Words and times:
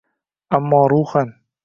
Ammo 0.57 0.79
ruhan 0.91 1.29